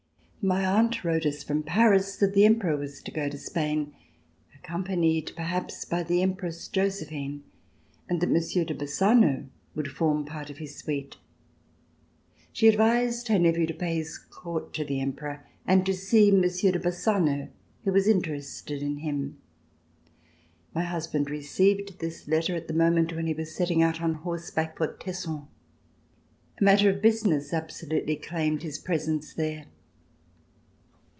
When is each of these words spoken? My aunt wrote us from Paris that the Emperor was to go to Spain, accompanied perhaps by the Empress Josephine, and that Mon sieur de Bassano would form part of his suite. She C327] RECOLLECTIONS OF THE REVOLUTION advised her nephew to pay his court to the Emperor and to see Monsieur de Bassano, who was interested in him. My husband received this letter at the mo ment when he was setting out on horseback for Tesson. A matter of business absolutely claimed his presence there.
My 0.43 0.65
aunt 0.65 1.03
wrote 1.03 1.27
us 1.27 1.43
from 1.43 1.61
Paris 1.61 2.15
that 2.15 2.33
the 2.33 2.45
Emperor 2.45 2.75
was 2.75 3.03
to 3.03 3.11
go 3.11 3.29
to 3.29 3.37
Spain, 3.37 3.93
accompanied 4.55 5.33
perhaps 5.35 5.85
by 5.85 6.01
the 6.01 6.23
Empress 6.23 6.67
Josephine, 6.67 7.43
and 8.09 8.19
that 8.19 8.31
Mon 8.31 8.41
sieur 8.41 8.63
de 8.63 8.73
Bassano 8.73 9.45
would 9.75 9.89
form 9.89 10.25
part 10.25 10.49
of 10.49 10.57
his 10.57 10.75
suite. 10.77 11.17
She 12.51 12.65
C327] 12.65 12.69
RECOLLECTIONS 12.69 12.71
OF 12.71 12.73
THE 12.73 12.73
REVOLUTION 12.73 12.73
advised 12.73 13.27
her 13.27 13.37
nephew 13.39 13.65
to 13.67 13.73
pay 13.75 13.95
his 13.97 14.17
court 14.17 14.73
to 14.73 14.83
the 14.83 14.99
Emperor 14.99 15.45
and 15.67 15.85
to 15.85 15.93
see 15.93 16.31
Monsieur 16.31 16.71
de 16.71 16.79
Bassano, 16.79 17.49
who 17.83 17.91
was 17.93 18.07
interested 18.07 18.81
in 18.81 18.97
him. 18.97 19.37
My 20.73 20.81
husband 20.85 21.29
received 21.29 21.99
this 21.99 22.27
letter 22.27 22.55
at 22.55 22.67
the 22.67 22.73
mo 22.73 22.89
ment 22.89 23.15
when 23.15 23.27
he 23.27 23.33
was 23.35 23.55
setting 23.55 23.83
out 23.83 24.01
on 24.01 24.15
horseback 24.15 24.75
for 24.79 24.87
Tesson. 24.91 25.45
A 26.59 26.63
matter 26.63 26.89
of 26.89 26.99
business 26.99 27.53
absolutely 27.53 28.15
claimed 28.15 28.63
his 28.63 28.79
presence 28.79 29.35
there. 29.35 29.67